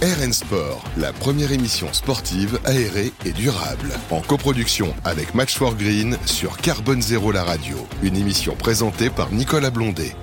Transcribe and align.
RN 0.00 0.32
Sport, 0.32 0.84
la 0.96 1.12
première 1.12 1.50
émission 1.50 1.92
sportive 1.92 2.60
aérée 2.64 3.10
et 3.26 3.32
durable. 3.32 3.90
En 4.12 4.20
coproduction 4.20 4.94
avec 5.04 5.34
Match 5.34 5.56
for 5.56 5.74
Green 5.74 6.16
sur 6.24 6.56
Carbone 6.58 7.02
Zéro 7.02 7.32
la 7.32 7.42
radio. 7.42 7.76
Une 8.04 8.16
émission 8.16 8.54
présentée 8.54 9.10
par 9.10 9.32
Nicolas 9.32 9.70
Blondet. 9.70 10.14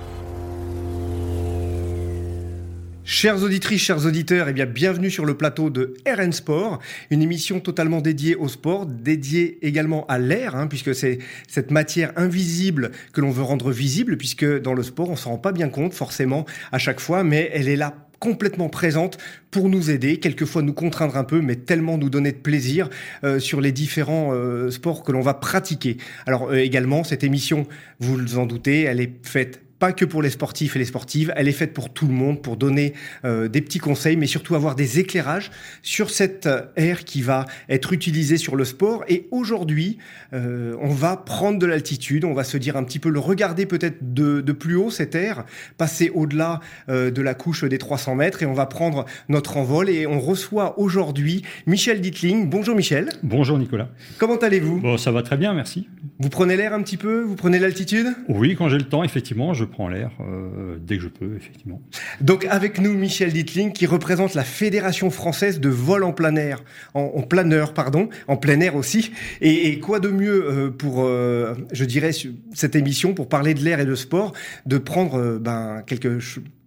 Chères 3.08 3.40
auditrices, 3.42 3.82
chers 3.82 4.04
auditeurs, 4.04 4.48
eh 4.48 4.52
bien, 4.52 4.66
bienvenue 4.66 5.12
sur 5.12 5.24
le 5.24 5.36
plateau 5.36 5.70
de 5.70 5.94
RN 6.08 6.32
Sport, 6.32 6.80
une 7.10 7.22
émission 7.22 7.60
totalement 7.60 8.00
dédiée 8.00 8.34
au 8.34 8.48
sport, 8.48 8.84
dédiée 8.84 9.64
également 9.64 10.04
à 10.06 10.18
l'air, 10.18 10.56
hein, 10.56 10.66
puisque 10.66 10.92
c'est 10.92 11.18
cette 11.46 11.70
matière 11.70 12.12
invisible 12.16 12.90
que 13.12 13.20
l'on 13.20 13.30
veut 13.30 13.44
rendre 13.44 13.70
visible, 13.70 14.16
puisque 14.16 14.44
dans 14.60 14.74
le 14.74 14.82
sport, 14.82 15.08
on 15.08 15.14
s'en 15.14 15.30
rend 15.30 15.38
pas 15.38 15.52
bien 15.52 15.68
compte 15.68 15.94
forcément 15.94 16.46
à 16.72 16.78
chaque 16.78 16.98
fois, 16.98 17.22
mais 17.22 17.48
elle 17.52 17.68
est 17.68 17.76
là 17.76 18.05
complètement 18.18 18.68
présente 18.68 19.18
pour 19.50 19.68
nous 19.68 19.90
aider, 19.90 20.18
quelquefois 20.18 20.62
nous 20.62 20.72
contraindre 20.72 21.16
un 21.16 21.24
peu, 21.24 21.40
mais 21.40 21.56
tellement 21.56 21.98
nous 21.98 22.10
donner 22.10 22.32
de 22.32 22.38
plaisir 22.38 22.88
euh, 23.24 23.38
sur 23.38 23.60
les 23.60 23.72
différents 23.72 24.32
euh, 24.32 24.70
sports 24.70 25.02
que 25.02 25.12
l'on 25.12 25.20
va 25.20 25.34
pratiquer. 25.34 25.96
Alors 26.26 26.50
euh, 26.50 26.56
également, 26.56 27.04
cette 27.04 27.24
émission, 27.24 27.66
vous 28.00 28.16
vous 28.16 28.38
en 28.38 28.46
doutez, 28.46 28.82
elle 28.82 29.00
est 29.00 29.12
faite 29.26 29.65
pas 29.78 29.92
que 29.92 30.04
pour 30.04 30.22
les 30.22 30.30
sportifs 30.30 30.76
et 30.76 30.78
les 30.78 30.84
sportives, 30.84 31.32
elle 31.36 31.48
est 31.48 31.52
faite 31.52 31.72
pour 31.72 31.92
tout 31.92 32.06
le 32.06 32.14
monde, 32.14 32.42
pour 32.42 32.56
donner 32.56 32.94
euh, 33.24 33.48
des 33.48 33.60
petits 33.60 33.78
conseils, 33.78 34.16
mais 34.16 34.26
surtout 34.26 34.54
avoir 34.54 34.74
des 34.74 34.98
éclairages 34.98 35.50
sur 35.82 36.10
cette 36.10 36.46
euh, 36.46 36.62
air 36.76 37.04
qui 37.04 37.22
va 37.22 37.46
être 37.68 37.92
utilisée 37.92 38.36
sur 38.38 38.56
le 38.56 38.64
sport. 38.64 39.04
Et 39.08 39.28
aujourd'hui, 39.30 39.98
euh, 40.32 40.76
on 40.80 40.88
va 40.88 41.16
prendre 41.16 41.58
de 41.58 41.66
l'altitude, 41.66 42.24
on 42.24 42.34
va 42.34 42.44
se 42.44 42.56
dire 42.56 42.76
un 42.76 42.84
petit 42.84 42.98
peu 42.98 43.10
le 43.10 43.18
regarder 43.18 43.66
peut-être 43.66 44.14
de, 44.14 44.40
de, 44.40 44.52
plus 44.52 44.76
haut, 44.76 44.90
cette 44.90 45.14
air, 45.14 45.44
passer 45.76 46.10
au-delà 46.14 46.60
euh, 46.88 47.10
de 47.10 47.22
la 47.22 47.34
couche 47.34 47.64
des 47.64 47.78
300 47.78 48.14
mètres, 48.14 48.42
et 48.42 48.46
on 48.46 48.54
va 48.54 48.66
prendre 48.66 49.04
notre 49.28 49.56
envol. 49.56 49.90
Et 49.90 50.06
on 50.06 50.20
reçoit 50.20 50.78
aujourd'hui 50.78 51.42
Michel 51.66 52.00
Dietling. 52.00 52.48
Bonjour 52.48 52.74
Michel. 52.74 53.10
Bonjour 53.22 53.58
Nicolas. 53.58 53.88
Comment 54.18 54.36
allez-vous? 54.36 54.80
Bon, 54.80 54.96
ça 54.96 55.12
va 55.12 55.22
très 55.22 55.36
bien, 55.36 55.52
merci. 55.52 55.88
Vous 56.18 56.30
prenez 56.30 56.56
l'air 56.56 56.72
un 56.72 56.82
petit 56.82 56.96
peu? 56.96 57.20
Vous 57.20 57.36
prenez 57.36 57.58
l'altitude? 57.58 58.08
Oui, 58.28 58.56
quand 58.56 58.68
j'ai 58.68 58.78
le 58.78 58.84
temps, 58.84 59.04
effectivement, 59.04 59.52
je 59.52 59.65
prends 59.66 59.88
l'air 59.88 60.10
euh, 60.20 60.78
dès 60.80 60.96
que 60.96 61.02
je 61.02 61.08
peux, 61.08 61.36
effectivement. 61.36 61.80
Donc 62.20 62.46
avec 62.48 62.80
nous, 62.80 62.94
Michel 62.94 63.32
Dietling, 63.32 63.72
qui 63.72 63.86
représente 63.86 64.34
la 64.34 64.44
Fédération 64.44 65.10
française 65.10 65.60
de 65.60 65.68
vol 65.68 66.04
en 66.04 66.12
plein 66.12 66.36
air, 66.36 66.62
en, 66.94 67.12
en 67.14 67.22
planeur, 67.22 67.74
pardon, 67.74 68.08
en 68.28 68.36
plein 68.36 68.60
air 68.60 68.76
aussi. 68.76 69.12
Et, 69.40 69.78
quoi 69.80 70.00
de 70.00 70.08
mieux 70.08 70.44
euh, 70.44 70.70
pour, 70.70 71.04
euh, 71.04 71.54
je 71.72 71.84
dirais, 71.84 72.10
cette 72.54 72.76
émission, 72.76 73.14
pour 73.14 73.28
parler 73.28 73.54
de 73.54 73.62
l'air 73.62 73.80
et 73.80 73.86
de 73.86 73.94
sport, 73.94 74.32
de 74.64 74.78
prendre 74.78 75.38
ben, 75.38 75.82
quelques 75.86 76.20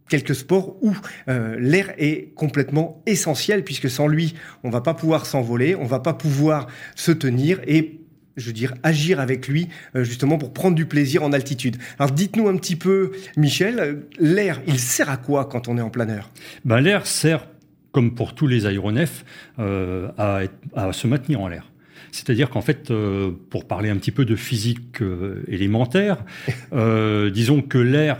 quelques 0.09 0.33
sports 0.33 0.75
où 0.81 0.95
l'air 1.27 1.93
est 1.99 2.33
complètement 2.33 3.03
essentiel 3.05 3.63
puisque 3.63 3.91
sans 3.91 4.07
lui, 4.07 4.33
on 4.63 4.71
va 4.71 4.81
pas 4.81 4.95
pouvoir 4.95 5.27
s'envoler, 5.27 5.75
on 5.75 5.85
va 5.85 5.99
pas 5.99 6.13
pouvoir 6.13 6.65
se 6.95 7.11
tenir 7.11 7.61
et 7.67 7.98
je 8.39 8.45
veux 8.47 8.53
dire, 8.53 8.73
agir 8.83 9.19
avec 9.19 9.47
lui, 9.47 9.67
euh, 9.95 10.03
justement, 10.03 10.37
pour 10.37 10.53
prendre 10.53 10.75
du 10.75 10.85
plaisir 10.85 11.23
en 11.23 11.33
altitude. 11.33 11.77
Alors, 11.97 12.11
dites-nous 12.11 12.47
un 12.47 12.57
petit 12.57 12.75
peu, 12.75 13.11
Michel, 13.37 14.03
l'air, 14.19 14.61
il 14.67 14.79
sert 14.79 15.09
à 15.09 15.17
quoi 15.17 15.45
quand 15.45 15.67
on 15.67 15.77
est 15.77 15.81
en 15.81 15.89
planeur 15.89 16.29
ben, 16.65 16.79
L'air 16.79 17.05
sert, 17.05 17.47
comme 17.91 18.15
pour 18.15 18.33
tous 18.33 18.47
les 18.47 18.65
aéronefs, 18.65 19.25
euh, 19.59 20.09
à, 20.17 20.41
à, 20.75 20.93
se 20.93 21.07
maintenir 21.07 21.41
en 21.41 21.47
l'air. 21.47 21.69
C'est-à-dire 22.11 22.49
qu'en 22.49 22.61
fait, 22.61 22.91
euh, 22.91 23.31
pour 23.49 23.65
parler 23.65 23.89
un 23.89 23.97
petit 23.97 24.11
peu 24.11 24.25
de 24.25 24.35
physique 24.35 25.01
euh, 25.01 25.43
élémentaire, 25.47 26.23
euh, 26.73 27.29
disons 27.29 27.61
que 27.61 27.77
l'air 27.77 28.19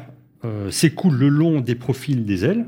s'écoule 0.70 1.18
le 1.18 1.28
long 1.28 1.60
des 1.60 1.76
profils 1.76 2.24
des 2.24 2.46
ailes, 2.46 2.66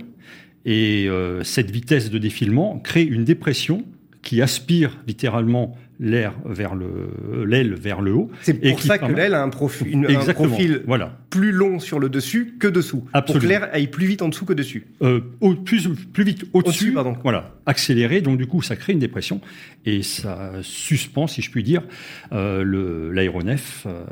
et 0.65 1.07
cette 1.41 1.71
vitesse 1.71 2.09
de 2.09 2.17
défilement 2.17 2.77
crée 2.79 3.03
une 3.03 3.23
dépression 3.23 3.85
qui 4.21 4.41
aspire 4.41 4.97
littéralement 5.07 5.77
l'air 6.01 6.33
vers 6.43 6.73
le 6.73 7.45
l'aile 7.45 7.75
vers 7.75 8.01
le 8.01 8.13
haut. 8.13 8.31
C'est 8.41 8.55
pour 8.55 8.81
ça 8.81 8.97
que 8.97 9.11
l'aile 9.11 9.35
a 9.35 9.43
un, 9.43 9.49
profi, 9.49 9.85
une, 9.85 10.07
un 10.07 10.33
profil 10.33 10.81
voilà. 10.87 11.19
plus 11.29 11.51
long 11.51 11.79
sur 11.79 11.99
le 11.99 12.09
dessus 12.09 12.55
que 12.59 12.67
dessous. 12.67 13.05
Absolument. 13.13 13.39
Pour 13.39 13.41
que 13.41 13.47
l'air 13.47 13.69
aille 13.71 13.87
plus 13.87 14.07
vite 14.07 14.23
en 14.23 14.29
dessous 14.29 14.45
que 14.45 14.53
dessus. 14.53 14.87
Euh, 15.03 15.21
au, 15.39 15.53
plus, 15.53 15.87
plus 16.11 16.23
vite 16.23 16.45
au-dessus, 16.53 16.91
au 16.91 16.95
pardon. 16.95 17.15
voilà, 17.23 17.51
accéléré. 17.67 18.21
Donc 18.21 18.37
du 18.37 18.47
coup, 18.47 18.63
ça 18.63 18.75
crée 18.75 18.93
une 18.93 18.99
dépression 18.99 19.41
et 19.85 20.01
ça 20.01 20.51
suspend, 20.63 21.27
si 21.27 21.41
je 21.41 21.51
puis 21.51 21.63
dire, 21.63 21.83
euh, 22.33 23.11
l'aéronef 23.13 23.85
euh, 23.85 24.03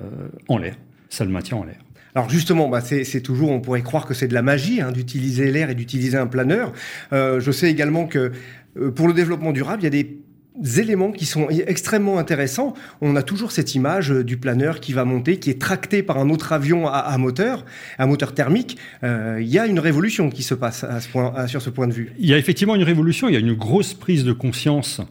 en 0.47 0.59
l'air. 0.59 0.75
Ça 1.09 1.25
le 1.25 1.31
maintient 1.31 1.57
en 1.57 1.63
l'air. 1.63 1.79
Alors 2.13 2.29
justement, 2.29 2.69
bah 2.69 2.81
c'est 2.81 3.21
toujours, 3.21 3.49
on 3.49 3.61
pourrait 3.61 3.81
croire 3.81 4.05
que 4.05 4.13
c'est 4.13 4.27
de 4.27 4.33
la 4.33 4.41
magie 4.41 4.81
hein, 4.81 4.91
d'utiliser 4.91 5.51
l'air 5.51 5.69
et 5.69 5.75
d'utiliser 5.75 6.17
un 6.17 6.27
planeur. 6.27 6.71
Euh, 7.13 7.39
je 7.39 7.51
sais 7.51 7.69
également 7.69 8.07
que 8.07 8.31
pour 8.95 9.07
le 9.07 9.13
développement 9.13 9.51
durable, 9.51 9.81
il 9.81 9.85
y 9.85 9.87
a 9.87 9.91
des 9.91 10.19
éléments 10.77 11.11
qui 11.11 11.25
sont 11.25 11.47
extrêmement 11.49 12.17
intéressants. 12.17 12.73
On 13.01 13.15
a 13.15 13.23
toujours 13.23 13.51
cette 13.51 13.75
image 13.75 14.09
du 14.09 14.37
planeur 14.37 14.79
qui 14.79 14.93
va 14.93 15.05
monter, 15.05 15.37
qui 15.37 15.49
est 15.49 15.61
tracté 15.61 16.03
par 16.03 16.17
un 16.17 16.29
autre 16.29 16.53
avion 16.53 16.87
à, 16.87 16.97
à 16.97 17.17
moteur, 17.17 17.65
un 17.97 18.07
moteur 18.07 18.33
thermique. 18.33 18.77
Euh, 19.03 19.37
il 19.39 19.47
y 19.47 19.59
a 19.59 19.67
une 19.67 19.79
révolution 19.79 20.29
qui 20.29 20.43
se 20.43 20.53
passe 20.53 20.83
à 20.83 20.99
ce 20.99 21.09
point, 21.09 21.33
à, 21.35 21.47
sur 21.47 21.61
ce 21.61 21.69
point 21.69 21.87
de 21.87 21.93
vue. 21.93 22.11
Il 22.19 22.27
y 22.27 22.33
a 22.33 22.37
effectivement 22.37 22.75
une 22.75 22.83
révolution. 22.83 23.29
Il 23.29 23.33
y 23.33 23.37
a 23.37 23.39
une 23.39 23.53
grosse 23.53 23.93
prise 23.93 24.23
de 24.23 24.33
conscience 24.33 25.01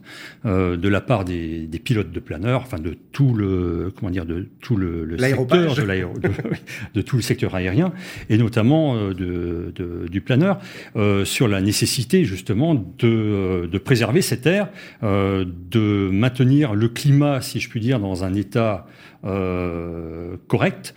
euh, 0.44 0.76
de 0.76 0.88
la 0.88 1.00
part 1.00 1.24
des, 1.24 1.66
des, 1.66 1.78
pilotes 1.78 2.10
de 2.10 2.20
planeurs, 2.20 2.62
enfin 2.62 2.78
de 2.78 2.96
tout 3.12 3.34
le 3.34 3.92
comment 3.96 4.10
dire, 4.10 4.26
de 4.26 4.48
tout 4.60 4.76
le, 4.76 5.04
le 5.04 5.18
secteur 5.18 5.74
de, 5.74 5.82
de, 6.20 6.30
de, 6.94 7.00
tout 7.00 7.16
le 7.16 7.22
secteur 7.22 7.54
aérien 7.54 7.92
et 8.28 8.38
notamment 8.38 8.96
euh, 8.96 9.14
de, 9.14 9.72
de, 9.74 10.08
du 10.08 10.20
planeur 10.20 10.58
euh, 10.96 11.24
sur 11.24 11.48
la 11.48 11.60
nécessité 11.60 12.24
justement 12.24 12.74
de, 12.74 13.68
de 13.70 13.78
préserver 13.78 14.22
cet 14.22 14.46
air. 14.46 14.68
Euh, 15.02 15.27
de 15.44 16.10
maintenir 16.12 16.74
le 16.74 16.88
climat, 16.88 17.40
si 17.40 17.60
je 17.60 17.68
puis 17.68 17.80
dire, 17.80 18.00
dans 18.00 18.24
un 18.24 18.34
état 18.34 18.86
euh, 19.24 20.36
correct. 20.46 20.94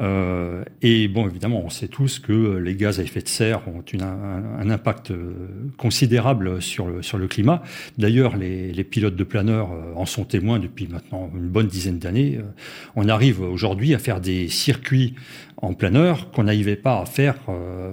Euh, 0.00 0.64
et 0.80 1.08
bon, 1.08 1.28
évidemment, 1.28 1.62
on 1.64 1.70
sait 1.70 1.88
tous 1.88 2.18
que 2.18 2.56
les 2.56 2.74
gaz 2.74 3.00
à 3.00 3.02
effet 3.02 3.20
de 3.20 3.28
serre 3.28 3.68
ont 3.68 3.82
une, 3.92 4.02
un, 4.02 4.70
impact 4.70 5.12
considérable 5.76 6.62
sur 6.62 6.86
le, 6.86 7.02
sur 7.02 7.18
le 7.18 7.28
climat. 7.28 7.62
D'ailleurs, 7.98 8.36
les, 8.36 8.72
les, 8.72 8.84
pilotes 8.84 9.16
de 9.16 9.24
planeurs 9.24 9.68
en 9.94 10.06
sont 10.06 10.24
témoins 10.24 10.58
depuis 10.58 10.88
maintenant 10.88 11.30
une 11.34 11.48
bonne 11.48 11.66
dizaine 11.66 11.98
d'années. 11.98 12.38
On 12.96 13.08
arrive 13.08 13.42
aujourd'hui 13.42 13.94
à 13.94 13.98
faire 13.98 14.20
des 14.20 14.48
circuits 14.48 15.14
en 15.62 15.74
planeur 15.74 16.30
qu'on 16.30 16.44
n'arrivait 16.44 16.76
pas 16.76 17.00
à 17.00 17.06
faire 17.06 17.36
euh, 17.48 17.92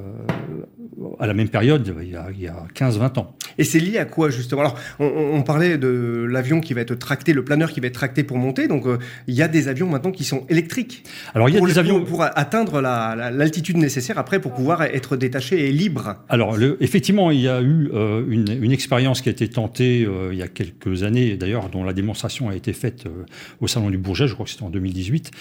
à 1.19 1.27
la 1.27 1.33
même 1.33 1.49
période 1.49 1.95
il 2.01 2.09
y 2.09 2.15
a, 2.15 2.53
a 2.53 2.67
15-20 2.73 3.19
ans. 3.19 3.35
Et 3.57 3.63
c'est 3.63 3.79
lié 3.79 3.97
à 3.97 4.05
quoi 4.05 4.29
justement? 4.29 4.61
Alors, 4.61 4.75
on, 4.99 5.41
parlait 5.43 5.77
de 5.77 6.25
l'avion 6.29 6.59
qui 6.59 6.73
va 6.73 6.81
être 6.81 6.95
tracté, 6.95 7.33
le 7.33 7.43
planeur 7.43 7.71
qui 7.71 7.79
va 7.79 7.87
être 7.87 7.93
tracté 7.93 8.23
pour 8.23 8.37
monter. 8.37 8.67
Donc, 8.67 8.85
euh, 8.85 8.97
il 9.27 9.33
y 9.33 9.41
a 9.41 9.47
des 9.47 9.56
avions 9.67 9.87
maintenant 9.87 10.11
qui 10.11 10.23
sont 10.23 10.45
électriques. 10.49 11.03
Alors, 11.33 11.49
il 11.49 11.53
y 11.53 11.55
a 11.55 11.59
pour 11.59 11.67
des 11.67 11.73
le, 11.73 11.79
avions 11.79 12.03
pour, 12.03 12.23
atteindre 12.23 12.81
l'altitude 12.81 13.75
la, 13.75 13.81
la, 13.81 13.85
nécessaire 13.85 14.17
après 14.17 14.39
pour 14.39 14.53
pouvoir 14.53 14.83
être 14.83 15.17
détaché 15.17 15.67
et 15.67 15.71
libre. 15.71 16.15
Alors, 16.29 16.55
le, 16.57 16.77
effectivement, 16.81 17.31
il 17.31 17.41
y 17.41 17.47
a 17.47 17.61
eu 17.61 17.89
euh, 17.93 18.23
une, 18.27 18.63
une, 18.63 18.71
expérience 18.71 19.21
qui 19.21 19.29
a 19.29 19.31
été 19.31 19.47
tentée 19.47 20.05
euh, 20.05 20.29
il 20.31 20.37
y 20.37 20.43
a 20.43 20.47
quelques 20.47 21.03
années, 21.03 21.37
d'ailleurs, 21.37 21.69
dont 21.69 21.83
la 21.83 21.93
démonstration 21.93 22.49
a 22.49 22.55
été 22.55 22.73
faite 22.73 23.05
euh, 23.05 23.25
au 23.61 23.67
salon 23.67 23.89
du 23.89 23.97
Bourget. 23.97 24.27
Je 24.27 24.33
crois 24.33 24.45
que 24.45 24.51
c'était 24.51 24.63
en 24.63 24.69
2018. 24.69 25.31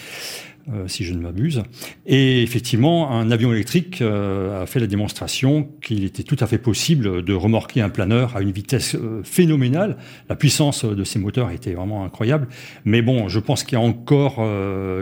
Euh, 0.74 0.88
si 0.88 1.04
je 1.04 1.14
ne 1.14 1.20
m'abuse. 1.20 1.62
Et 2.06 2.42
effectivement, 2.42 3.12
un 3.12 3.30
avion 3.30 3.52
électrique 3.52 4.02
euh, 4.02 4.64
a 4.64 4.66
fait 4.66 4.80
la 4.80 4.88
démonstration 4.88 5.68
qu'il 5.80 6.02
était 6.02 6.24
tout 6.24 6.36
à 6.40 6.48
fait 6.48 6.58
possible 6.58 7.22
de 7.24 7.34
remorquer 7.34 7.82
un 7.82 7.88
planeur 7.88 8.36
à 8.36 8.40
une 8.40 8.50
vitesse 8.50 8.96
euh, 8.96 9.20
phénoménale. 9.22 9.96
La 10.28 10.34
puissance 10.34 10.84
de 10.84 11.04
ces 11.04 11.20
moteurs 11.20 11.52
était 11.52 11.74
vraiment 11.74 12.04
incroyable. 12.04 12.48
Mais 12.84 13.00
bon, 13.00 13.28
je 13.28 13.38
pense 13.38 13.62
qu'il 13.62 13.78
y 13.78 13.80
a 13.80 13.84
encore 13.84 14.44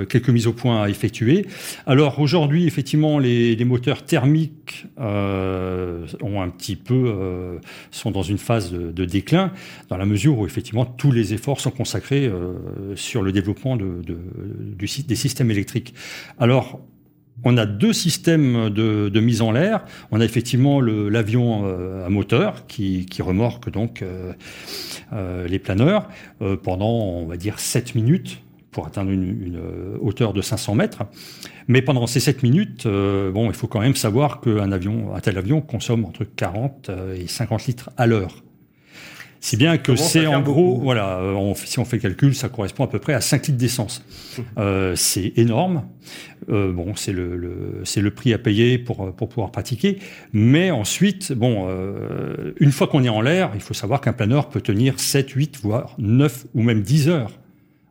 quelques 0.08 0.28
mises 0.28 0.46
au 0.46 0.52
point 0.52 0.82
à 0.82 0.90
effectuer. 0.90 1.46
Alors 1.86 2.18
aujourd'hui, 2.20 2.66
effectivement, 2.66 3.18
les, 3.18 3.64
moteurs 3.64 4.04
thermiques 4.04 4.86
ont 4.98 6.42
un 6.42 6.48
petit 6.50 6.76
peu 6.76 7.58
sont 7.90 8.10
dans 8.10 8.22
une 8.22 8.38
phase 8.38 8.72
de, 8.72 9.04
déclin, 9.04 9.52
dans 9.88 9.96
la 9.96 10.04
mesure 10.04 10.38
où 10.38 10.46
effectivement 10.46 10.84
tous 10.84 11.10
les 11.10 11.32
efforts 11.32 11.60
sont 11.60 11.70
consacrés 11.70 12.30
sur 12.94 13.22
le 13.22 13.32
développement 13.32 13.76
des 13.76 15.16
systèmes 15.16 15.50
électrique. 15.54 15.94
Alors, 16.38 16.80
on 17.42 17.56
a 17.56 17.66
deux 17.66 17.92
systèmes 17.92 18.70
de, 18.70 19.20
mise 19.20 19.42
en 19.42 19.52
l'air. 19.52 19.84
On 20.10 20.20
a 20.20 20.24
effectivement 20.24 20.80
l'avion 20.80 21.62
euh, 21.64 22.06
à 22.06 22.10
moteur 22.10 22.66
qui, 22.66 23.06
remorque 23.20 23.70
donc 23.70 24.02
euh, 24.02 24.32
euh, 25.12 25.46
les 25.48 25.58
planeurs 25.58 26.08
pendant, 26.62 26.90
on 26.90 27.26
va 27.26 27.36
dire, 27.36 27.58
7 27.58 27.94
minutes 27.94 28.40
pour 28.70 28.86
atteindre 28.86 29.10
une, 29.10 29.58
hauteur 30.00 30.32
de 30.32 30.42
500 30.42 30.74
mètres. 30.74 31.04
Mais 31.68 31.80
pendant 31.80 32.06
ces 32.06 32.20
7 32.20 32.42
minutes, 32.42 32.86
bon, 32.86 33.48
il 33.48 33.54
faut 33.54 33.68
quand 33.68 33.80
même 33.80 33.94
savoir 33.94 34.40
qu'un 34.40 34.72
avion, 34.72 35.14
un 35.14 35.20
tel 35.20 35.38
avion 35.38 35.60
consomme 35.60 36.04
entre 36.04 36.24
40 36.24 36.90
et 37.16 37.26
50 37.28 37.66
litres 37.66 37.90
à 37.96 38.06
l'heure. 38.06 38.42
Si 39.44 39.58
bien 39.58 39.76
que 39.76 39.94
c'est 39.94 40.26
en 40.26 40.40
gros, 40.40 40.70
beaucoup. 40.72 40.84
voilà, 40.84 41.20
on, 41.22 41.54
si 41.54 41.78
on 41.78 41.84
fait 41.84 41.96
le 41.96 42.02
calcul, 42.02 42.34
ça 42.34 42.48
correspond 42.48 42.84
à 42.84 42.86
peu 42.86 42.98
près 42.98 43.12
à 43.12 43.20
5 43.20 43.48
litres 43.48 43.58
d'essence. 43.58 44.02
euh, 44.58 44.96
c'est 44.96 45.34
énorme. 45.36 45.82
euh, 46.48 46.72
bon, 46.72 46.94
c'est 46.96 47.12
le, 47.12 47.36
le 47.36 47.82
c'est 47.84 48.00
le 48.00 48.10
prix 48.10 48.32
à 48.32 48.38
payer 48.38 48.78
pour, 48.78 49.14
pour 49.14 49.28
pouvoir 49.28 49.50
pratiquer. 49.52 49.98
Mais 50.32 50.70
ensuite, 50.70 51.32
bon, 51.34 51.66
euh, 51.68 52.54
une 52.58 52.72
fois 52.72 52.86
qu'on 52.86 53.04
est 53.04 53.10
en 53.10 53.20
l'air, 53.20 53.50
il 53.54 53.60
faut 53.60 53.74
savoir 53.74 54.00
qu'un 54.00 54.14
planeur 54.14 54.48
peut 54.48 54.62
tenir 54.62 54.98
7, 54.98 55.28
8, 55.32 55.58
voire 55.62 55.94
9 55.98 56.46
ou 56.54 56.62
même 56.62 56.80
10 56.80 57.10
heures 57.10 57.30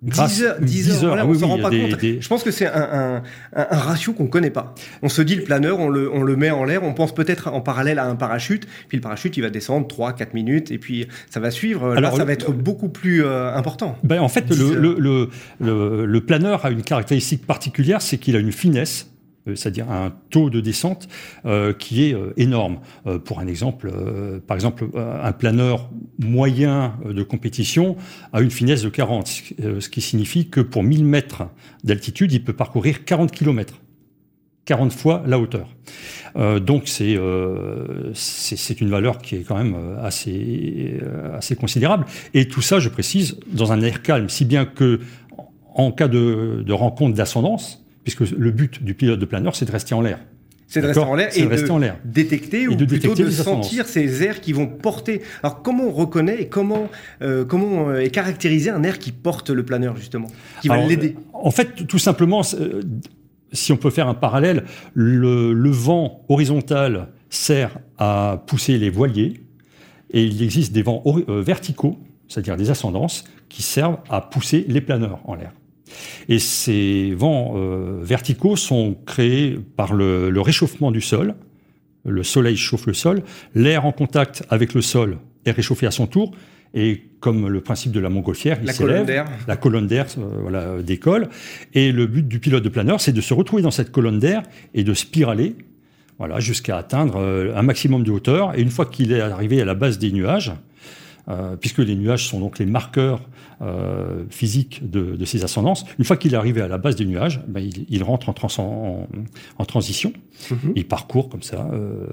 10 0.04 0.44
heures, 0.44 0.60
10 0.60 1.04
heures, 1.06 1.28
on 1.28 1.34
s'en 1.34 1.48
rend 1.48 1.58
pas 1.60 1.70
compte. 1.70 1.98
Je 2.02 2.28
pense 2.28 2.44
que 2.44 2.52
c'est 2.52 2.68
un, 2.68 2.74
un, 2.74 3.24
un, 3.56 3.78
ratio 3.78 4.12
qu'on 4.12 4.28
connaît 4.28 4.50
pas. 4.50 4.76
On 5.02 5.08
se 5.08 5.22
dit 5.22 5.36
le 5.36 5.44
planeur, 5.44 5.80
on 5.80 5.88
le, 5.88 6.12
on 6.12 6.24
le 6.24 6.36
met 6.36 6.52
en 6.52 6.66
l'air, 6.66 6.84
on 6.84 6.94
pense 6.94 7.16
peut-être 7.16 7.48
en 7.48 7.62
parallèle 7.62 8.00
à 8.00 8.06
un 8.06 8.16
parachute, 8.16 8.68
puis 8.90 8.98
le 8.98 9.02
parachute 9.02 9.38
il 9.38 9.42
va 9.42 9.50
descendre 9.50 9.88
3 9.88 10.14
4 10.14 10.34
minutes 10.34 10.72
et 10.72 10.78
puis 10.78 11.08
ça 11.30 11.40
va 11.40 11.52
suivre. 11.52 11.92
Alors, 11.92 12.12
Là, 12.12 12.18
ça 12.18 12.26
va 12.26 12.34
être 12.34 12.52
beaucoup 12.52 12.90
plus 12.90 13.24
euh, 13.24 13.56
important. 13.56 13.98
Ben, 14.04 14.20
en 14.20 14.28
fait, 14.28 14.50
le, 14.50 14.76
le, 14.76 15.30
le, 15.60 16.06
le 16.06 16.22
planeur 16.22 16.66
a 16.66 16.70
une 16.70 16.84
caractéristique 16.84 17.48
particulière, 17.48 18.02
c'est 18.02 18.18
qu'il 18.18 18.36
a 18.36 18.40
une 18.40 18.52
finesse 18.52 19.13
c'est-à-dire 19.48 19.90
un 19.92 20.14
taux 20.30 20.50
de 20.50 20.62
descente 20.62 21.08
euh, 21.46 21.74
qui 21.74 22.06
est 22.06 22.14
euh, 22.14 22.34
énorme. 22.38 22.80
pour 23.26 23.40
un 23.40 23.48
exemple, 23.48 23.92
par 24.48 24.56
exemple, 24.56 24.88
un 24.96 25.32
planeur 25.32 25.90
moyen 26.20 26.96
de 27.06 27.24
compétition 27.24 27.96
a 28.32 28.42
une 28.42 28.52
finesse 28.52 28.84
de 28.84 28.90
40, 28.90 29.28
ce 29.28 29.90
qui 29.90 30.02
signifie 30.02 30.50
que 30.50 30.62
pour 30.62 30.84
1000 30.84 31.06
mètres 31.06 31.44
d'altitude, 31.84 32.32
il 32.32 32.44
peut 32.44 32.54
parcourir 32.54 33.06
40 33.06 33.32
km. 33.32 33.76
40 34.66 34.94
fois 34.94 35.24
la 35.28 35.40
hauteur. 35.40 35.68
donc 36.62 36.84
c'est 36.88 37.16
une 37.16 38.90
valeur 38.90 39.18
qui 39.18 39.36
est 39.36 39.44
quand 39.44 39.58
même 39.58 39.76
assez 40.02 41.56
considérable. 41.60 42.06
Et 42.34 42.48
tout 42.48 42.62
ça, 42.62 42.80
je 42.80 42.90
précise, 42.90 43.40
dans 43.48 43.72
un 43.72 43.82
air 43.82 44.02
calme, 44.02 44.30
si 44.30 44.46
bien 44.46 44.66
que 44.66 45.00
en 45.76 45.92
cas 45.92 46.08
de 46.08 46.72
rencontre 46.72 47.16
d'ascendance, 47.16 47.83
puisque 48.04 48.22
le 48.22 48.52
but 48.52 48.84
du 48.84 48.94
pilote 48.94 49.20
de 49.20 49.26
planeur, 49.26 49.56
c'est 49.56 49.66
de 49.66 49.72
rester 49.72 49.94
en 49.94 50.02
l'air. 50.02 50.20
C'est 50.68 50.82
de 50.82 50.88
rester 50.88 51.02
en 51.02 51.16
l'air 51.16 51.30
et, 51.36 52.08
de 52.08 52.12
détecter 52.12 52.68
ou 52.68 52.76
plutôt 52.76 53.14
de 53.14 53.30
sentir 53.30 53.86
ces 53.86 54.24
airs 54.24 54.42
qui 54.42 54.54
vont 54.54 54.66
porter. 54.66 55.22
Alors 55.44 55.62
comment 55.62 55.84
on 55.84 55.92
reconnaît 55.92 56.42
et 56.42 56.48
comment 56.48 56.90
euh, 57.22 57.46
comment 57.46 57.90
euh, 57.90 58.00
est 58.00 58.10
caractérisé 58.10 58.72
un 58.72 58.82
air 58.84 58.98
qui 58.98 59.12
porte 59.12 59.52
le 59.52 59.64
planeur 59.64 59.96
justement, 59.96 60.28
qui 60.62 60.70
va 60.70 60.78
l'aider 60.78 61.16
En 61.34 61.52
fait, 61.52 61.86
tout 61.86 62.00
simplement, 62.00 62.42
euh, 62.60 62.82
si 63.52 63.72
on 63.72 63.78
peut 63.78 63.92
faire 63.92 64.08
un 64.08 64.16
parallèle, 64.16 64.64
le, 64.96 65.54
le 65.54 65.70
vent 65.70 66.26
horizontal 66.28 67.10
sert 67.30 67.78
à 68.00 68.44
pousser 68.48 68.80
les 68.80 68.90
voiliers 68.90 69.42
et 70.12 70.24
il 70.24 70.42
existe 70.42 70.74
des 70.74 70.82
vents 70.82 71.04
verticaux, 71.28 72.00
c'est-à-dire 72.28 72.58
des 72.58 72.70
ascendances, 72.72 73.24
qui 73.50 73.62
servent 73.62 73.98
à 74.10 74.22
pousser 74.22 74.66
les 74.68 74.82
planeurs 74.82 75.20
en 75.26 75.36
l'air. 75.36 75.52
Et 76.30 76.40
ces 76.40 77.14
vents 77.16 77.54
euh, 77.56 78.00
verticaux 78.02 78.56
sont 78.56 78.96
créés 79.06 79.60
par 79.76 79.94
le, 79.94 80.30
le, 80.30 80.42
réchauffement 80.42 80.92
du 80.92 81.02
sol. 81.02 81.36
Le 82.06 82.24
soleil 82.24 82.58
chauffe 82.58 82.86
le 82.86 82.94
sol, 82.94 83.24
l'air 83.56 83.86
en 83.86 83.92
contact 83.92 84.44
avec 84.50 84.74
le 84.74 84.82
sol 84.82 85.18
est 85.46 85.52
réchauffé 85.52 85.86
à 85.86 85.92
son 85.92 86.08
tour, 86.08 86.32
et 86.74 87.04
comme 87.20 87.48
le 87.48 87.62
principe 87.62 87.92
de 87.92 88.00
la 88.00 88.10
montgolfière, 88.10 88.58
il 88.62 88.72
s'élève, 88.72 89.26
la 89.48 89.56
colonne 89.56 89.88
d'air 89.88 90.08
euh, 90.18 90.40
voilà, 90.42 90.82
décolle, 90.82 91.30
et 91.74 91.92
le 91.92 92.08
but 92.08 92.28
du 92.28 92.40
pilote 92.40 92.64
de 92.64 92.70
planeur, 92.70 93.00
c'est 93.00 93.12
de 93.12 93.22
se 93.22 93.34
retrouver 93.34 93.62
dans 93.62 93.72
cette 93.72 93.92
colonne 93.92 94.20
d'air 94.20 94.44
et 94.74 94.84
de 94.84 94.94
spiraler 94.94 95.56
voilà, 96.18 96.40
jusqu'à 96.40 96.78
atteindre 96.78 97.18
euh, 97.18 97.56
un 97.56 97.62
maximum 97.62 98.04
de 98.04 98.12
hauteur, 98.12 98.58
et 98.58 98.62
une 98.62 98.72
fois 98.72 98.86
qu'il 98.86 99.12
est 99.12 99.22
arrivé 99.22 99.62
à 99.62 99.66
la 99.66 99.76
base 99.76 100.00
des 100.00 100.12
nuages, 100.12 100.52
euh, 101.30 101.56
puisque 101.56 101.80
les 101.80 101.96
nuages 101.96 102.28
sont 102.28 102.40
donc 102.40 102.60
les 102.60 102.66
marqueurs 102.66 103.22
euh, 103.62 104.24
physiques 104.30 104.90
de, 104.90 105.16
de, 105.16 105.26
ces 105.26 105.44
ascendances. 105.46 105.86
Une 105.98 106.04
fois 106.04 106.18
qu'il 106.18 106.34
est 106.34 106.38
arrivé 106.38 106.62
à 106.62 106.68
la 106.68 106.78
base 106.78 106.96
des 106.98 107.06
nuages, 107.06 107.40
ben, 107.48 107.62
il, 107.62 107.86
il, 107.88 108.04
rentre 108.04 108.28
en, 108.28 108.34
trans 108.34 108.50
en, 108.58 109.08
en 109.58 109.66
transition. 109.66 110.12
Mm 110.12 110.56
-hmm. 110.56 110.72
Il 110.76 110.86
parcourt 110.86 111.30
comme 111.30 111.44
ça 111.44 111.70
euh, 111.72 112.08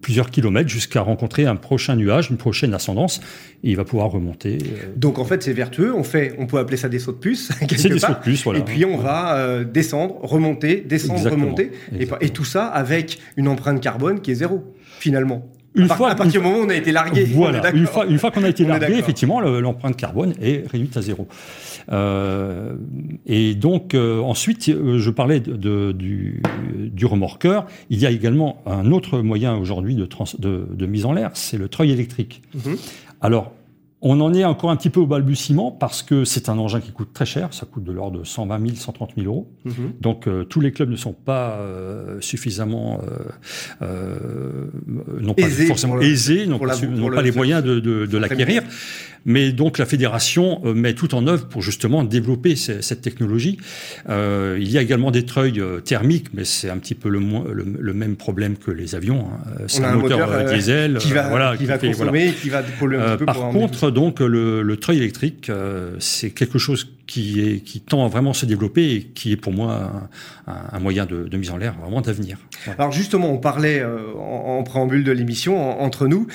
plusieurs 0.00 0.30
kilomètres 0.30 0.68
jusqu'à 0.68 1.02
rencontrer 1.02 1.46
un 1.46 1.56
prochain 1.56 1.94
nuage, 1.96 2.30
une 2.30 2.38
prochaine 2.38 2.74
ascendance, 2.74 3.20
et 3.62 3.70
il 3.70 3.76
va 3.76 3.84
pouvoir 3.84 4.10
remonter. 4.10 4.58
Euh, 4.58 4.96
donc 4.96 5.18
en 5.18 5.24
fait, 5.24 5.42
c'est 5.44 5.52
vertueux. 5.64 5.92
On 5.94 6.02
fait, 6.12 6.34
on 6.38 6.46
peut 6.46 6.58
appeler 6.58 6.78
ça 6.84 6.88
des 6.88 6.98
sauts 6.98 7.16
de 7.18 7.22
puce. 7.26 7.44
C'est 7.76 7.88
des 7.88 7.98
sauts 8.00 8.18
de 8.20 8.24
puce, 8.28 8.42
voilà. 8.44 8.60
Et 8.60 8.64
puis 8.64 8.84
on 8.84 8.98
va 9.10 9.20
euh, 9.36 9.64
descendre, 9.64 10.14
remonter, 10.22 10.74
descendre, 10.94 11.20
Exactement. 11.20 11.44
remonter, 11.44 11.66
et, 12.00 12.06
et 12.26 12.30
tout 12.30 12.48
ça 12.54 12.62
avec 12.82 13.06
une 13.36 13.48
empreinte 13.48 13.80
carbone 13.80 14.20
qui 14.22 14.30
est 14.32 14.40
zéro 14.44 14.56
finalement. 14.98 15.40
Une 15.74 15.90
à 15.90 15.94
fois, 15.94 16.10
à 16.10 16.14
partir 16.14 16.40
du 16.40 16.46
moment 16.46 16.60
où 16.60 16.66
on 16.66 16.68
a 16.68 16.74
été 16.74 16.90
largué. 16.90 17.24
Voilà, 17.24 17.70
une 17.72 17.86
fois, 17.86 18.04
une 18.06 18.18
fois 18.18 18.30
qu'on 18.30 18.42
a 18.42 18.48
été 18.48 18.64
largué, 18.64 18.98
effectivement, 18.98 19.40
l'empreinte 19.40 19.96
carbone 19.96 20.34
est 20.40 20.68
réduite 20.70 20.96
à 20.96 21.02
zéro. 21.02 21.28
Euh, 21.92 22.74
et 23.26 23.54
donc, 23.54 23.94
euh, 23.94 24.20
ensuite, 24.20 24.68
euh, 24.68 24.98
je 24.98 25.10
parlais 25.10 25.40
de, 25.40 25.56
de, 25.56 25.92
du, 25.92 26.42
du, 26.76 27.06
remorqueur. 27.06 27.66
Il 27.88 27.98
y 27.98 28.06
a 28.06 28.10
également 28.10 28.62
un 28.66 28.90
autre 28.92 29.20
moyen 29.20 29.56
aujourd'hui 29.56 29.94
de, 29.94 30.08
de, 30.38 30.66
de, 30.70 30.86
mise 30.86 31.04
en 31.04 31.12
l'air, 31.12 31.30
c'est 31.34 31.58
le 31.58 31.68
treuil 31.68 31.90
électrique. 31.92 32.42
Mm 32.54 32.58
-hmm. 32.58 32.78
Alors, 33.20 33.52
on 34.02 34.20
en 34.20 34.32
est 34.32 34.44
encore 34.44 34.70
un 34.70 34.76
petit 34.76 34.88
peu 34.88 35.00
au 35.00 35.06
balbutiement 35.06 35.70
parce 35.70 36.02
que 36.02 36.24
c'est 36.24 36.48
un 36.48 36.58
engin 36.58 36.80
qui 36.80 36.90
coûte 36.90 37.12
très 37.12 37.26
cher, 37.26 37.52
ça 37.52 37.66
coûte 37.66 37.84
de 37.84 37.92
l'ordre 37.92 38.20
de 38.20 38.24
120 38.24 38.66
000, 38.66 38.76
130 38.76 39.10
000 39.16 39.26
euros. 39.26 39.52
-hmm. 39.66 39.72
Donc 40.00 40.26
euh, 40.26 40.44
tous 40.44 40.60
les 40.60 40.72
clubs 40.72 40.88
ne 40.88 40.96
sont 40.96 41.12
pas 41.12 41.58
euh, 41.58 42.18
suffisamment, 42.20 43.00
euh, 43.02 43.82
euh 43.82 44.70
non 45.20 45.34
pas 45.34 45.48
forcément 45.48 46.00
aisés, 46.00 46.46
n'ont 46.46 46.58
pas, 46.58 46.66
la, 46.66 47.10
pas 47.10 47.22
les 47.22 47.32
moyens 47.32 47.62
de, 47.62 47.78
de, 47.80 48.06
de 48.06 48.18
l'acquérir. 48.18 48.62
Mais 49.24 49.52
donc 49.52 49.78
la 49.78 49.86
fédération 49.86 50.60
euh, 50.64 50.74
met 50.74 50.94
tout 50.94 51.14
en 51.14 51.26
œuvre 51.26 51.46
pour 51.46 51.62
justement 51.62 52.04
développer 52.04 52.56
cette 52.56 53.00
technologie. 53.00 53.58
Euh, 54.08 54.56
il 54.60 54.70
y 54.70 54.78
a 54.78 54.82
également 54.82 55.10
des 55.10 55.24
treuils 55.24 55.60
euh, 55.60 55.80
thermiques, 55.80 56.28
mais 56.32 56.44
c'est 56.44 56.70
un 56.70 56.78
petit 56.78 56.94
peu 56.94 57.08
le, 57.08 57.20
le, 57.20 57.64
le, 57.78 57.94
même 57.94 58.16
problème 58.16 58.56
que 58.56 58.70
les 58.70 58.94
avions. 58.94 59.26
Hein. 59.28 59.64
C'est 59.66 59.84
un, 59.84 59.90
un, 59.90 59.96
moteur, 59.96 60.26
moteur 60.26 60.52
diesel 60.52 60.98
qui 60.98 61.12
va, 61.12 61.28
voilà, 61.28 61.52
qui, 61.52 61.58
qui 61.58 61.64
va 61.66 61.78
fait, 61.78 61.88
consommer, 61.88 62.26
voilà. 62.26 62.32
qui 62.40 62.48
va 62.48 62.62
polluer 62.62 62.98
un 62.98 63.16
petit 63.16 63.18
peu. 63.18 63.26
Par 63.26 63.50
contre, 63.50 63.90
donc 63.90 64.20
le, 64.20 64.62
le 64.62 64.76
treuil 64.76 64.98
électrique, 64.98 65.50
c'est 65.98 66.30
quelque 66.30 66.58
chose 66.58 66.88
qui, 67.06 67.40
est, 67.40 67.60
qui 67.60 67.80
tend 67.80 68.04
à 68.04 68.08
vraiment 68.08 68.32
se 68.32 68.46
développer 68.46 68.94
et 68.94 69.02
qui 69.02 69.32
est 69.32 69.36
pour 69.36 69.52
moi 69.52 70.08
un, 70.46 70.52
un 70.72 70.78
moyen 70.78 71.06
de, 71.06 71.24
de, 71.24 71.36
mise 71.36 71.50
en 71.50 71.56
l'air 71.56 71.74
vraiment 71.80 72.00
d'avenir. 72.00 72.38
Voilà. 72.64 72.80
Alors 72.80 72.92
justement, 72.92 73.30
on 73.32 73.38
parlait 73.38 73.84
en, 73.84 74.58
en 74.58 74.62
préambule 74.62 75.04
de 75.04 75.12
l'émission 75.12 75.80
entre 75.80 76.06
nous. 76.06 76.26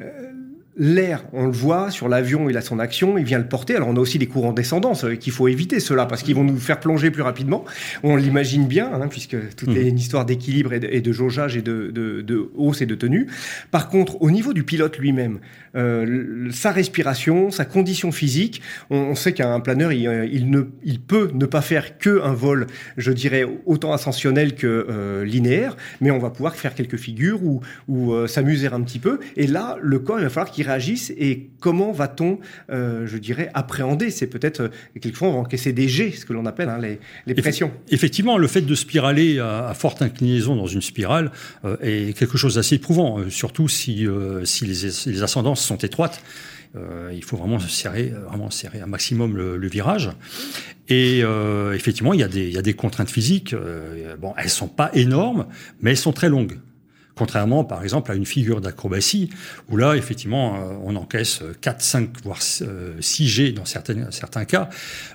Euh, 0.00 0.31
L'air, 0.76 1.24
on 1.32 1.46
le 1.46 1.52
voit 1.52 1.90
sur 1.90 2.08
l'avion, 2.08 2.48
il 2.48 2.56
a 2.56 2.62
son 2.62 2.78
action, 2.78 3.18
il 3.18 3.24
vient 3.24 3.38
le 3.38 3.46
porter. 3.46 3.76
Alors 3.76 3.88
on 3.88 3.96
a 3.96 4.00
aussi 4.00 4.18
des 4.18 4.26
courants 4.26 4.52
descendance 4.52 5.04
euh, 5.04 5.16
qu'il 5.16 5.32
faut 5.32 5.48
éviter 5.48 5.80
cela 5.80 6.06
parce 6.06 6.22
qu'ils 6.22 6.34
vont 6.34 6.44
nous 6.44 6.56
faire 6.56 6.80
plonger 6.80 7.10
plus 7.10 7.22
rapidement. 7.22 7.64
On 8.02 8.16
l'imagine 8.16 8.66
bien, 8.66 8.90
hein, 8.92 9.08
puisque 9.08 9.36
tout 9.54 9.70
mmh. 9.70 9.76
est 9.76 9.88
une 9.88 9.98
histoire 9.98 10.24
d'équilibre 10.24 10.72
et, 10.72 10.80
et, 10.90 11.00
de 11.00 11.12
jaugeage 11.12 11.56
et 11.56 11.62
de, 11.62 11.90
de, 11.90 12.22
de, 12.22 12.50
hausse 12.56 12.80
et 12.80 12.86
de 12.86 12.94
tenue. 12.94 13.26
Par 13.70 13.88
contre, 13.88 14.20
au 14.22 14.30
niveau 14.30 14.52
du 14.54 14.64
pilote 14.64 14.96
lui-même, 14.98 15.40
euh, 15.76 16.50
sa 16.52 16.72
respiration, 16.72 17.50
sa 17.50 17.64
condition 17.64 18.12
physique, 18.12 18.62
on, 18.90 18.96
on 18.96 19.14
sait 19.14 19.32
qu'un 19.32 19.60
planeur, 19.60 19.92
il, 19.92 20.06
euh, 20.06 20.26
il, 20.30 20.50
ne, 20.50 20.62
il 20.84 21.00
peut 21.00 21.30
ne 21.34 21.46
pas 21.46 21.60
faire 21.60 21.98
que 21.98 22.22
un 22.22 22.32
vol, 22.32 22.66
je 22.96 23.12
dirais, 23.12 23.46
autant 23.66 23.92
ascensionnel 23.92 24.54
que 24.54 24.86
euh, 24.88 25.24
linéaire, 25.24 25.76
mais 26.00 26.10
on 26.10 26.18
va 26.18 26.30
pouvoir 26.30 26.56
faire 26.56 26.74
quelques 26.74 26.96
figures 26.96 27.42
ou, 27.42 27.60
ou 27.88 28.12
euh, 28.12 28.26
s'amuser 28.26 28.68
un 28.68 28.80
petit 28.80 28.98
peu. 28.98 29.20
Et 29.36 29.46
là, 29.46 29.76
le 29.82 29.98
corps, 29.98 30.18
il 30.18 30.24
va 30.24 30.30
falloir 30.30 30.50
qu'il 30.50 30.61
réagissent 30.62 31.12
et 31.16 31.50
comment 31.60 31.92
va-t-on, 31.92 32.38
euh, 32.70 33.06
je 33.06 33.16
dirais, 33.18 33.50
appréhender 33.54 34.10
C'est 34.10 34.26
peut-être, 34.26 34.60
euh, 34.60 34.68
quelquefois, 35.00 35.28
on 35.28 35.32
va 35.32 35.38
encaisser 35.38 35.72
des 35.72 35.88
G, 35.88 36.12
ce 36.12 36.24
que 36.24 36.32
l'on 36.32 36.46
appelle 36.46 36.68
hein, 36.68 36.78
les, 36.78 36.98
les, 37.26 37.34
pressions. 37.34 37.72
Effectivement, 37.90 38.38
le 38.38 38.48
fait 38.48 38.62
de 38.62 38.74
spiraler 38.74 39.38
à, 39.38 39.68
à 39.68 39.74
forte 39.74 40.02
inclinaison 40.02 40.56
dans 40.56 40.66
une 40.66 40.82
spirale 40.82 41.30
euh, 41.64 41.76
est 41.80 42.16
quelque 42.16 42.38
chose 42.38 42.56
d'assez 42.56 42.76
éprouvant, 42.76 43.18
surtout 43.28 43.68
si, 43.68 44.06
si 44.44 44.66
les, 44.66 45.12
les, 45.12 45.22
ascendances 45.22 45.64
sont 45.64 45.76
étroites. 45.76 46.22
il 47.12 47.22
faut 47.22 47.36
vraiment 47.36 47.58
serrer, 47.58 48.12
vraiment 48.28 48.50
serrer 48.50 48.80
un 48.80 48.86
maximum 48.86 49.36
le, 49.36 49.56
le 49.56 49.68
virage. 49.68 50.10
Et 50.88 51.22
effectivement, 51.74 52.12
il 52.12 52.20
y, 52.20 52.24
a 52.24 52.28
des, 52.28 52.46
il 52.48 52.52
y 52.52 52.58
a 52.58 52.62
des 52.62 52.74
contraintes 52.74 53.10
physiques. 53.10 53.54
bon, 54.20 54.34
elles 54.36 54.50
sont 54.50 54.68
pas 54.68 54.90
énormes, 54.94 55.46
mais 55.80 55.90
elles 55.90 55.96
sont 55.96 56.12
très 56.12 56.28
longues. 56.28 56.58
Contrairement, 57.22 57.62
par 57.62 57.84
exemple, 57.84 58.10
à 58.10 58.16
une 58.16 58.26
figure 58.26 58.60
d'acrobatie, 58.60 59.30
où 59.70 59.76
là, 59.76 59.94
effectivement, 59.94 60.56
euh, 60.56 60.74
on 60.82 60.96
encaisse 60.96 61.40
4, 61.60 61.80
5, 61.80 62.10
voire 62.24 62.42
6 62.42 62.64
euh, 62.64 63.00
G 63.00 63.52
dans 63.52 63.64
certains, 63.64 64.10
certains 64.10 64.44
cas, 64.44 64.68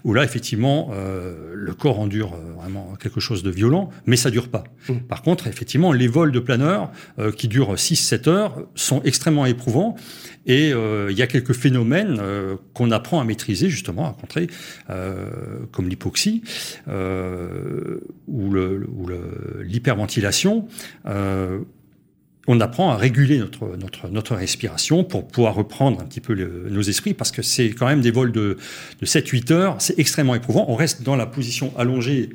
où 0.06 0.14
là, 0.14 0.24
effectivement, 0.24 0.90
euh, 0.94 1.52
le 1.54 1.74
corps 1.74 2.00
endure 2.00 2.38
vraiment 2.58 2.94
quelque 2.98 3.20
chose 3.20 3.44
de 3.44 3.50
violent, 3.50 3.90
mais 4.06 4.16
ça 4.16 4.32
dure 4.32 4.48
pas. 4.48 4.64
Mmh. 4.88 4.94
Par 5.10 5.22
contre, 5.22 5.48
effectivement, 5.48 5.92
les 5.92 6.08
vols 6.08 6.32
de 6.32 6.40
planeurs 6.40 6.92
euh, 7.20 7.32
qui 7.32 7.50
durent 7.50 7.76
6-7 7.76 8.30
heures 8.30 8.56
sont 8.76 9.02
extrêmement 9.04 9.46
éprouvants, 9.46 9.98
et 10.46 10.72
euh, 10.72 11.12
il 11.12 11.18
y 11.18 11.22
a 11.22 11.28
quelques 11.28 11.54
phénomènes 11.54 12.20
euh, 12.22 12.56
qu'on 12.74 12.92
apprend 12.92 13.20
à 13.20 13.26
maîtriser, 13.26 13.70
justement, 13.70 14.08
à 14.10 14.14
contrer, 14.14 14.48
comme 15.72 15.90
l'hypoxie 15.90 16.42
ou 18.28 18.54
l'hyperventilation 19.64 20.68
on 22.48 22.60
apprend 22.62 22.92
à 22.92 22.98
réguler 22.98 23.38
notre, 23.40 23.76
notre, 23.78 24.10
notre 24.10 24.36
respiration 24.36 25.04
pour 25.04 25.28
pouvoir 25.28 25.56
reprendre 25.56 26.02
un 26.02 26.06
petit 26.06 26.22
peu 26.22 26.34
nos 26.34 26.82
esprits, 26.82 27.14
parce 27.14 27.32
que 27.32 27.42
c'est 27.42 27.70
quand 27.70 27.88
même 27.88 28.02
des 28.02 28.12
vols 28.12 28.32
de, 28.32 28.58
de 29.00 29.06
7-8 29.06 29.54
heures, 29.54 29.76
c'est 29.80 30.00
extrêmement 30.00 30.36
éprouvant. 30.36 30.66
On 30.70 30.76
reste 30.76 31.04
dans 31.04 31.16
la 31.16 31.26
position 31.26 31.74
allongée 31.78 32.30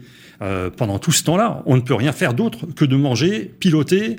pendant 0.76 0.98
tout 0.98 1.12
ce 1.12 1.22
temps-là, 1.22 1.62
on 1.66 1.76
ne 1.76 1.82
peut 1.82 1.94
rien 1.94 2.10
faire 2.10 2.34
d'autre 2.34 2.66
que 2.66 2.84
de 2.84 2.96
manger, 2.96 3.54
piloter 3.60 4.16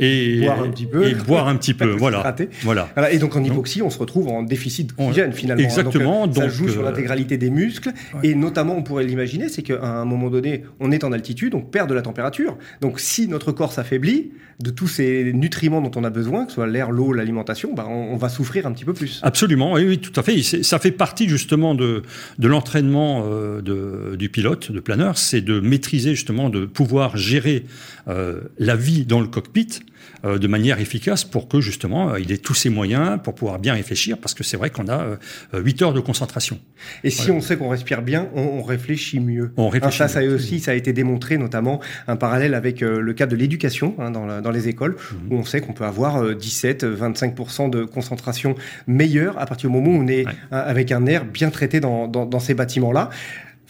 et 0.00 0.40
boire 0.40 0.62
un 0.62 0.70
petit 0.70 0.86
peu, 0.86 1.08
et 1.08 1.14
boire 1.14 1.48
un 1.48 1.56
petit 1.56 1.74
peu, 1.80 1.90
voilà. 1.90 2.34
voilà. 2.62 3.12
Et 3.12 3.18
donc 3.18 3.36
en 3.36 3.44
hypoxie, 3.44 3.82
on 3.82 3.90
se 3.90 3.98
retrouve 3.98 4.28
en 4.28 4.42
déficit 4.42 4.96
d'oxygène 4.96 5.32
finalement. 5.32 5.62
Exactement. 5.62 6.26
Donc, 6.26 6.36
ça 6.36 6.48
joue 6.48 6.68
sur 6.68 6.82
l'intégralité 6.82 7.36
des 7.36 7.50
muscles 7.50 7.92
et 8.22 8.34
notamment, 8.34 8.76
on 8.76 8.82
pourrait 8.82 9.04
l'imaginer, 9.04 9.48
c'est 9.48 9.62
qu'à 9.62 9.82
un 9.82 10.04
moment 10.04 10.30
donné, 10.30 10.64
on 10.80 10.90
est 10.90 11.04
en 11.04 11.12
altitude, 11.12 11.54
on 11.54 11.60
perd 11.60 11.88
de 11.88 11.94
la 11.94 12.02
température. 12.02 12.56
Donc 12.80 12.98
si 12.98 13.28
notre 13.28 13.52
corps 13.52 13.72
s'affaiblit 13.72 14.32
de 14.60 14.70
tous 14.70 14.88
ces 14.88 15.32
nutriments 15.32 15.80
dont 15.80 15.90
on 15.96 16.04
a 16.04 16.10
besoin, 16.10 16.44
que 16.44 16.50
ce 16.50 16.56
soit 16.56 16.66
l'air, 16.66 16.90
l'eau, 16.90 17.12
l'alimentation, 17.12 17.74
bah, 17.74 17.86
on, 17.88 18.16
va 18.16 18.28
souffrir 18.28 18.66
un 18.66 18.72
petit 18.72 18.84
peu 18.84 18.92
plus. 18.92 19.20
Absolument, 19.22 19.72
oui, 19.72 19.86
oui 19.86 19.98
tout 19.98 20.18
à 20.18 20.22
fait. 20.22 20.42
Ça 20.42 20.78
fait 20.78 20.90
partie 20.90 21.28
justement 21.28 21.74
de, 21.74 22.02
de 22.38 22.48
l'entraînement 22.48 23.24
euh, 23.26 24.16
du 24.16 24.28
pilote, 24.28 24.70
de 24.70 24.80
planeur, 24.80 25.16
c'est 25.16 25.40
de 25.40 25.60
maîtriser 25.60 26.10
justement, 26.10 26.50
de 26.50 26.66
pouvoir 26.66 27.16
gérer 27.16 27.64
euh, 28.08 28.40
la 28.58 28.76
vie 28.76 29.06
dans 29.06 29.20
le 29.20 29.28
cockpit 29.28 29.80
euh, 30.24 30.38
de 30.38 30.46
manière 30.46 30.80
efficace 30.80 31.24
pour 31.24 31.48
que 31.48 31.60
justement 31.60 32.10
euh, 32.10 32.20
il 32.20 32.32
ait 32.32 32.38
tous 32.38 32.54
ses 32.54 32.68
moyens 32.68 33.18
pour 33.22 33.34
pouvoir 33.34 33.58
bien 33.58 33.74
réfléchir 33.74 34.18
parce 34.18 34.34
que 34.34 34.44
c'est 34.44 34.56
vrai 34.56 34.70
qu'on 34.70 34.88
a 34.88 35.18
8 35.54 35.82
heures 35.82 35.92
de 35.92 36.00
concentration. 36.00 36.58
Et 37.04 37.10
si 37.10 37.30
on 37.30 37.40
sait 37.40 37.56
qu'on 37.56 37.68
respire 37.68 38.02
bien, 38.02 38.28
on, 38.34 38.62
réfléchit 38.62 39.20
mieux. 39.20 39.52
On 39.56 39.68
réfléchit. 39.68 39.98
ça, 39.98 40.08
ça 40.08 40.22
aussi, 40.22 40.60
ça 40.60 40.72
a 40.72 40.74
été 40.74 40.92
démontré 40.92 41.38
notamment 41.38 41.80
un 42.06 42.16
parallèle 42.16 42.54
avec 42.54 42.80
le 42.80 43.12
cas 43.12 43.26
de 43.26 43.36
l'éducation 43.36 43.94
hein, 43.98 44.10
dans, 44.10 44.40
dans, 44.40 44.50
les 44.50 44.68
écoles 44.68 44.96
mhm. 45.12 45.32
où 45.32 45.40
on 45.40 45.44
sait 45.44 45.60
qu'on 45.60 45.72
peut 45.72 45.84
avoir 45.84 46.24
17-25% 46.24 47.70
de 47.70 47.84
concentration 47.84 48.54
meilleure 48.86 49.38
à 49.38 49.46
partir 49.46 49.70
du 49.70 49.76
moment 49.76 49.90
où 49.96 50.02
on 50.02 50.08
est 50.08 50.24
avec 50.50 50.92
un 50.92 51.06
air 51.06 51.24
bien 51.24 51.50
traité 51.50 51.80
dans, 51.80 52.08
dans, 52.08 52.26
dans 52.26 52.40
ces 52.40 52.54
bâtiments-là. 52.54 53.10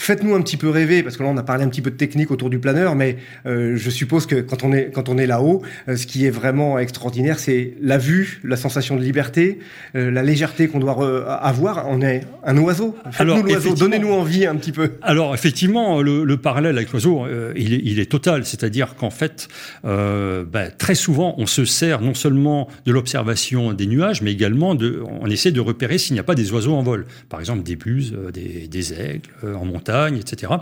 Faites-nous 0.00 0.34
un 0.34 0.40
petit 0.40 0.56
peu 0.56 0.70
rêver, 0.70 1.02
parce 1.02 1.18
que 1.18 1.22
là 1.22 1.28
on 1.28 1.36
a 1.36 1.42
parlé 1.42 1.62
un 1.62 1.68
petit 1.68 1.82
peu 1.82 1.90
de 1.90 1.96
technique 1.96 2.30
autour 2.30 2.48
du 2.48 2.58
planeur, 2.58 2.94
mais 2.94 3.18
euh, 3.44 3.76
je 3.76 3.90
suppose 3.90 4.24
que 4.24 4.36
quand 4.36 4.64
on 4.64 4.72
est 4.72 4.90
quand 4.90 5.10
on 5.10 5.18
est 5.18 5.26
là-haut, 5.26 5.60
euh, 5.88 5.96
ce 5.96 6.06
qui 6.06 6.24
est 6.24 6.30
vraiment 6.30 6.78
extraordinaire, 6.78 7.38
c'est 7.38 7.74
la 7.82 7.98
vue, 7.98 8.40
la 8.42 8.56
sensation 8.56 8.96
de 8.96 9.02
liberté, 9.02 9.58
euh, 9.96 10.10
la 10.10 10.22
légèreté 10.22 10.68
qu'on 10.68 10.78
doit 10.78 11.28
avoir. 11.42 11.86
On 11.86 12.00
est 12.00 12.22
un 12.44 12.56
oiseau. 12.56 12.96
Faites-nous 13.10 13.42
l'oiseau, 13.42 13.74
donnez-nous 13.74 14.10
envie 14.10 14.46
un 14.46 14.56
petit 14.56 14.72
peu. 14.72 14.92
Alors 15.02 15.34
effectivement, 15.34 16.00
le, 16.00 16.36
parallèle 16.38 16.78
avec 16.78 16.92
l'oiseau, 16.92 17.26
il 17.54 17.74
est, 17.74 17.82
il, 17.84 18.00
est, 18.00 18.10
total, 18.10 18.46
c'est-à-dire 18.46 18.94
qu'en 18.94 19.10
fait, 19.10 19.48
ben, 19.84 20.70
très 20.78 20.94
souvent, 20.94 21.34
on 21.36 21.44
se 21.44 21.66
sert 21.66 22.00
non 22.00 22.14
seulement 22.14 22.68
de 22.86 22.92
l'observation 22.92 23.74
des 23.74 23.86
nuages, 23.86 24.22
mais 24.22 24.32
également 24.32 24.74
de, 24.74 25.02
on 25.20 25.28
essaie 25.28 25.52
de 25.52 25.60
repérer 25.60 25.98
s'il 25.98 26.14
n'y 26.14 26.20
a 26.20 26.24
pas 26.24 26.34
des 26.34 26.52
oiseaux 26.52 26.74
en 26.74 26.82
vol, 26.82 27.04
par 27.28 27.38
exemple 27.38 27.62
des 27.62 27.76
buses, 27.76 28.16
des, 28.32 28.66
des 28.66 28.92
aigles 28.94 29.28
en 29.42 29.66
montagne 29.66 29.89
etc. 30.16 30.52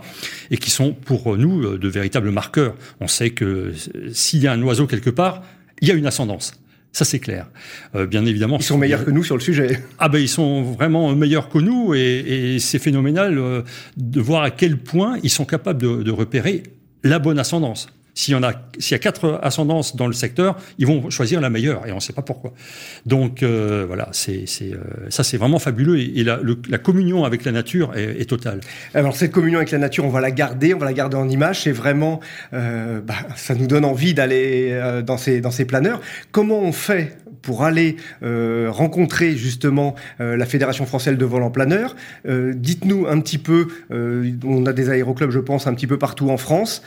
Et 0.51 0.57
qui 0.57 0.69
sont 0.69 0.93
pour 0.93 1.37
nous 1.37 1.63
euh, 1.63 1.77
de 1.77 1.87
véritables 1.87 2.31
marqueurs. 2.31 2.75
On 2.99 3.07
sait 3.07 3.31
que 3.31 3.45
euh, 3.45 3.73
s'il 4.13 4.41
y 4.41 4.47
a 4.47 4.51
un 4.51 4.61
oiseau 4.61 4.87
quelque 4.87 5.09
part, 5.09 5.43
il 5.81 5.87
y 5.87 5.91
a 5.91 5.93
une 5.93 6.05
ascendance. 6.05 6.53
Ça, 6.91 7.05
c'est 7.05 7.19
clair. 7.19 7.47
Euh, 7.95 8.07
bien 8.07 8.25
évidemment. 8.25 8.57
Ils 8.57 8.63
sont 8.63 8.77
meilleurs 8.77 9.05
que 9.05 9.11
nous 9.11 9.23
sur 9.23 9.35
le 9.35 9.41
sujet. 9.41 9.83
Ah 9.99 10.09
ben, 10.09 10.19
ils 10.19 10.29
sont 10.29 10.63
vraiment 10.63 11.15
meilleurs 11.15 11.49
que 11.49 11.59
nous 11.59 11.93
et, 11.93 12.57
c'est 12.59 12.79
phénoménal 12.79 13.63
de 13.97 14.21
voir 14.21 14.43
à 14.43 14.51
quel 14.51 14.77
point 14.77 15.17
ils 15.23 15.29
sont 15.29 15.45
capables 15.45 15.81
de, 15.81 16.03
de 16.03 16.11
repérer 16.11 16.63
la 17.03 17.19
bonne 17.19 17.39
ascendance. 17.39 17.87
S'il 18.19 18.33
y 18.33 18.35
en 18.35 18.43
a, 18.43 18.51
s'il 18.79 18.91
y 18.91 18.95
a 18.95 18.99
quatre 18.99 19.39
ascendances 19.41 19.95
dans 19.95 20.05
le 20.05 20.11
secteur, 20.11 20.57
ils 20.77 20.85
vont 20.85 21.09
choisir 21.09 21.39
la 21.39 21.49
meilleure 21.49 21.87
et 21.87 21.93
on 21.93 21.95
ne 21.95 21.99
sait 22.01 22.11
pas 22.11 22.21
pourquoi. 22.21 22.51
Donc 23.05 23.43
euh, 23.43 23.85
voilà, 23.87 24.09
c'est, 24.11 24.43
euh, 24.61 24.75
ça 25.07 25.23
c'est 25.23 25.37
vraiment 25.37 25.57
fabuleux 25.57 25.97
et, 25.97 26.25
la, 26.25 26.37
la, 26.67 26.77
communion 26.79 27.23
avec 27.23 27.45
la 27.45 27.53
nature 27.53 27.95
est, 27.95 28.19
est, 28.19 28.25
totale. 28.25 28.59
Alors 28.93 29.15
cette 29.15 29.31
communion 29.31 29.59
avec 29.59 29.71
la 29.71 29.77
nature, 29.77 30.03
on 30.03 30.09
va 30.09 30.19
la 30.19 30.31
garder, 30.31 30.73
on 30.73 30.79
va 30.79 30.85
la 30.85 30.91
garder 30.91 31.15
en 31.15 31.29
image. 31.29 31.61
C'est 31.61 31.71
vraiment, 31.71 32.19
euh, 32.51 32.99
bah, 32.99 33.15
ça 33.37 33.55
nous 33.55 33.67
donne 33.67 33.85
envie 33.85 34.13
d'aller 34.13 34.71
euh, 34.71 35.01
dans 35.01 35.17
ces 35.17 35.39
dans 35.39 35.51
ces 35.51 35.63
planeurs. 35.63 36.01
Comment 36.33 36.59
on 36.59 36.73
fait 36.73 37.17
pour 37.41 37.63
aller 37.63 37.95
euh, 38.21 38.67
rencontrer 38.69 39.37
justement 39.37 39.95
euh, 40.19 40.35
la 40.35 40.45
Fédération 40.45 40.85
française 40.85 41.17
de 41.17 41.25
vol 41.25 41.41
en 41.41 41.51
planeur? 41.51 41.95
Dites-nous 42.27 43.07
un 43.07 43.21
petit 43.21 43.37
peu, 43.37 43.67
on 43.89 44.65
a 44.65 44.73
des 44.73 44.89
aéroclubs, 44.89 45.31
je 45.31 45.39
pense, 45.39 45.67
un 45.67 45.73
petit 45.73 45.87
peu 45.87 45.97
partout 45.97 46.29
en 46.29 46.37
France. 46.37 46.83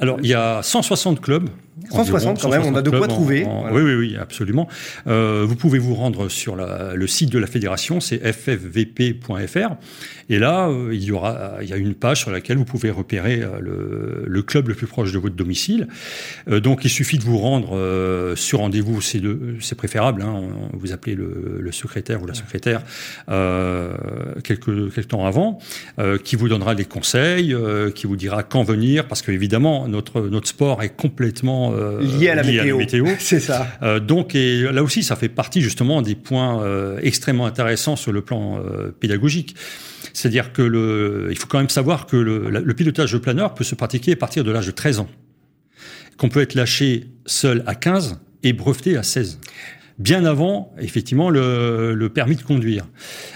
Alors, 0.00 0.18
il 0.22 0.28
y 0.28 0.34
a 0.34 0.62
160 0.62 1.20
clubs 1.20 1.48
160 1.90 2.40
quand 2.40 2.48
même, 2.48 2.62
on 2.64 2.74
a 2.74 2.82
de 2.82 2.90
quoi 2.90 3.06
trouver. 3.06 3.46
Oui, 3.70 3.82
oui, 3.82 3.94
oui, 3.94 4.16
absolument. 4.20 4.68
Euh, 5.06 5.44
vous 5.46 5.56
pouvez 5.56 5.78
vous 5.78 5.94
rendre 5.94 6.28
sur 6.28 6.56
la, 6.56 6.94
le 6.94 7.06
site 7.06 7.30
de 7.30 7.38
la 7.38 7.46
fédération, 7.46 8.00
c'est 8.00 8.18
ffvp.fr, 8.18 9.76
et 10.30 10.38
là, 10.38 10.68
euh, 10.68 10.90
il 10.92 11.02
y 11.02 11.12
aura, 11.12 11.54
il 11.62 11.68
y 11.68 11.72
a 11.72 11.76
une 11.76 11.94
page 11.94 12.20
sur 12.20 12.30
laquelle 12.30 12.58
vous 12.58 12.64
pouvez 12.64 12.90
repérer 12.90 13.40
euh, 13.42 13.60
le, 13.60 14.24
le 14.26 14.42
club 14.42 14.68
le 14.68 14.74
plus 14.74 14.86
proche 14.86 15.12
de 15.12 15.18
votre 15.18 15.36
domicile. 15.36 15.88
Euh, 16.50 16.60
donc, 16.60 16.84
il 16.84 16.90
suffit 16.90 17.18
de 17.18 17.24
vous 17.24 17.38
rendre 17.38 17.78
sur 18.36 18.60
rendez-vous, 18.60 19.00
c'est 19.00 19.20
c'est 19.60 19.74
préférable. 19.74 20.22
Hein, 20.22 20.42
vous 20.72 20.92
appelez 20.92 21.14
le, 21.14 21.58
le, 21.60 21.72
secrétaire 21.72 22.22
ou 22.22 22.26
la 22.26 22.34
secrétaire 22.34 22.82
quelques 24.44 24.94
quelques 24.94 25.08
temps 25.08 25.26
avant, 25.26 25.58
qui 26.24 26.36
vous 26.36 26.48
donnera 26.48 26.74
des 26.74 26.84
conseils, 26.84 27.54
qui 27.94 28.06
vous 28.06 28.16
dira 28.16 28.42
quand 28.42 28.62
venir, 28.62 29.06
parce 29.06 29.22
que 29.22 29.32
évidemment 29.32 29.57
notre 29.60 30.20
notre 30.22 30.48
sport 30.48 30.82
est 30.82 30.94
complètement 30.96 31.72
euh, 31.74 32.00
lié 32.00 32.30
à 32.30 32.34
la 32.34 32.42
météo. 32.42 33.06
C'est 33.18 33.40
ça. 33.40 33.66
Euh, 33.82 34.00
donc, 34.00 34.34
et 34.34 34.62
là 34.62 34.82
aussi, 34.82 35.02
ça 35.02 35.16
fait 35.16 35.28
partie 35.28 35.60
justement 35.60 36.02
des 36.02 36.14
points 36.14 36.62
euh, 36.62 36.98
extrêmement 37.02 37.46
intéressants 37.46 37.96
sur 37.96 38.12
le 38.12 38.22
plan 38.22 38.60
pédagogique. 39.00 39.56
C'est-à-dire 40.12 40.52
que 40.52 40.62
le, 40.62 41.28
il 41.30 41.38
faut 41.38 41.46
quand 41.46 41.58
même 41.58 41.68
savoir 41.68 42.06
que 42.06 42.16
le, 42.16 42.50
le 42.50 42.74
pilotage 42.74 43.12
de 43.12 43.18
planeur 43.18 43.54
peut 43.54 43.64
se 43.64 43.74
pratiquer 43.74 44.12
à 44.12 44.16
partir 44.16 44.44
de 44.44 44.50
l'âge 44.50 44.66
de 44.66 44.72
13 44.72 45.00
ans, 45.00 45.08
qu'on 46.16 46.28
peut 46.28 46.40
être 46.40 46.54
lâché 46.54 47.06
seul 47.26 47.62
à 47.66 47.74
15 47.74 48.18
et 48.42 48.52
breveté 48.52 48.96
à 48.96 49.02
16 49.02 49.38
bien 49.98 50.24
avant 50.24 50.72
effectivement 50.78 51.28
le, 51.28 51.94
le 51.94 52.08
permis 52.08 52.36
de 52.36 52.42
conduire. 52.42 52.86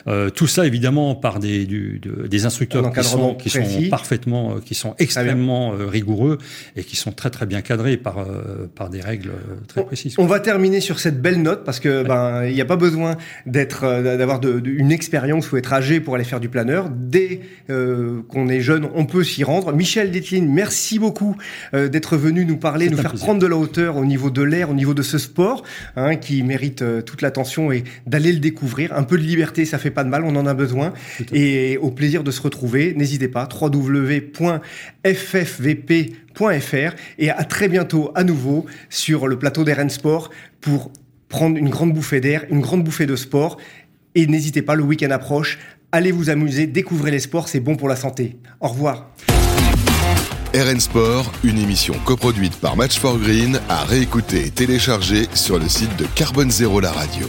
Euh, 0.07 0.31
tout 0.31 0.47
ça 0.47 0.66
évidemment 0.66 1.14
par 1.14 1.40
des, 1.40 1.66
du, 1.66 2.00
des 2.28 2.47
instructeurs 2.47 2.92
qui 2.92 3.02
sont, 3.02 3.35
qui 3.35 3.50
sont, 3.50 3.62
parfaitement, 3.90 4.52
euh, 4.57 4.61
qui 4.64 4.75
sont 4.75 4.95
extrêmement 4.99 5.73
euh, 5.73 5.87
rigoureux 5.87 6.38
et 6.76 6.85
qui 6.85 6.97
sont 6.97 7.12
très 7.12 7.31
très 7.31 7.47
bien 7.47 7.62
cadrés 7.62 7.97
par 7.97 8.19
euh, 8.19 8.71
par 8.75 8.90
des 8.90 9.00
règles 9.00 9.33
très 9.66 9.85
précises. 9.85 10.14
On 10.19 10.26
va 10.26 10.38
terminer 10.40 10.81
sur 10.81 11.00
cette 11.00 11.21
belle 11.21 11.42
note 11.42 11.64
parce 11.64 11.81
que 11.81 12.04
ben 12.04 12.45
il 12.45 12.54
n'y 12.54 12.61
a 12.61 12.64
pas 12.66 12.76
besoin 12.76 13.16
d'être 13.47 13.83
d'avoir 14.02 14.38
de, 14.38 14.62
une 14.64 14.92
expérience 14.92 15.50
ou 15.50 15.57
être 15.57 15.73
âgé 15.73 16.00
pour 16.00 16.14
aller 16.14 16.25
faire 16.25 16.40
du 16.40 16.49
planeur. 16.49 16.88
Dès 16.90 17.40
qu'on 17.69 18.49
est 18.49 18.61
jeune, 18.61 18.88
on 18.95 19.07
peut 19.07 19.25
s'y 19.25 19.45
rendre. 19.45 19.73
Michel 19.73 20.11
Détline, 20.11 20.49
merci 20.49 20.99
beaucoup 20.99 21.37
d'être 21.73 22.16
venu 22.16 22.45
nous 22.45 22.57
parler, 22.57 22.88
nous 22.88 22.97
faire 22.97 23.14
prendre 23.14 23.40
de 23.40 23.47
la 23.47 23.57
hauteur 23.57 23.97
au 23.97 24.04
niveau 24.04 24.31
de 24.31 24.42
l'air, 24.42 24.71
au 24.71 24.75
niveau 24.75 24.95
de 24.95 25.02
ce 25.02 25.19
sport 25.19 25.62
hein, 25.97 26.16
qui 26.16 26.42
mérite 26.52 26.82
euh, 26.82 27.00
toute 27.00 27.23
l'attention 27.23 27.73
et 27.73 27.82
d'aller 28.06 28.30
le 28.30 28.38
découvrir. 28.38 28.92
Un 28.94 29.04
peu 29.04 29.16
de 29.16 29.23
liberté, 29.23 29.64
ça 29.64 29.78
fait 29.78 29.90
pas 29.90 30.04
de 30.04 30.11
mal, 30.11 30.23
on 30.25 30.37
en 30.37 30.44
a 30.44 30.52
besoin. 30.52 30.92
Et 31.32 31.78
au 31.78 31.90
plaisir 31.90 32.23
de 32.25 32.30
se 32.30 32.42
retrouver, 32.42 32.92
n'hésitez 32.94 33.28
pas, 33.28 33.49
www.ffvp.fr 33.50 34.50
et 37.18 37.30
à 37.30 37.44
très 37.44 37.68
bientôt 37.68 38.12
à 38.14 38.23
nouveau 38.23 38.66
sur 38.90 39.28
le 39.28 39.38
plateau 39.38 39.64
d'RN 39.64 39.88
Sport 39.88 40.28
pour 40.61 40.92
prendre 41.30 41.56
une 41.56 41.71
grande 41.71 41.94
bouffée 41.94 42.21
d'air, 42.21 42.44
une 42.50 42.61
grande 42.61 42.85
bouffée 42.85 43.06
de 43.06 43.16
sport. 43.16 43.56
Et 44.14 44.26
n'hésitez 44.26 44.61
pas, 44.61 44.75
le 44.75 44.82
week-end 44.82 45.11
approche, 45.11 45.59
allez 45.90 46.12
vous 46.12 46.28
amuser, 46.28 46.66
découvrez 46.66 47.11
les 47.11 47.21
sports, 47.21 47.49
c'est 47.49 47.61
bon 47.61 47.76
pour 47.76 47.88
la 47.88 47.97
santé. 47.97 48.37
Au 48.61 48.68
revoir. 48.68 49.11
RN 50.54 50.80
Sport, 50.80 51.32
une 51.44 51.56
émission 51.56 51.94
coproduite 52.04 52.56
par 52.56 52.76
Match 52.76 52.99
for 52.99 53.16
Green, 53.16 53.59
à 53.71 53.85
réécouter 53.85 54.47
et 54.47 54.50
télécharger 54.50 55.26
sur 55.32 55.59
le 55.59 55.66
site 55.66 55.97
de 55.97 56.04
Carbone 56.14 56.50
Zéro 56.50 56.78
la 56.80 56.92
radio. 56.92 57.26